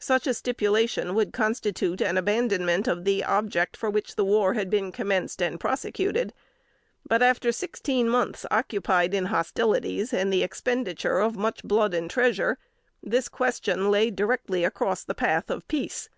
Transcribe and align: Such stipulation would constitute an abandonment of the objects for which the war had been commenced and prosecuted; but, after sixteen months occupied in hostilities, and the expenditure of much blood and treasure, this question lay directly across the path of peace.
Such 0.00 0.24
stipulation 0.32 1.14
would 1.14 1.32
constitute 1.32 2.00
an 2.00 2.18
abandonment 2.18 2.88
of 2.88 3.04
the 3.04 3.22
objects 3.22 3.78
for 3.78 3.88
which 3.88 4.16
the 4.16 4.24
war 4.24 4.54
had 4.54 4.70
been 4.70 4.90
commenced 4.90 5.40
and 5.40 5.60
prosecuted; 5.60 6.32
but, 7.08 7.22
after 7.22 7.52
sixteen 7.52 8.08
months 8.08 8.44
occupied 8.50 9.14
in 9.14 9.26
hostilities, 9.26 10.12
and 10.12 10.32
the 10.32 10.42
expenditure 10.42 11.20
of 11.20 11.36
much 11.36 11.62
blood 11.62 11.94
and 11.94 12.10
treasure, 12.10 12.58
this 13.04 13.28
question 13.28 13.88
lay 13.88 14.10
directly 14.10 14.64
across 14.64 15.04
the 15.04 15.14
path 15.14 15.48
of 15.48 15.68
peace. 15.68 16.08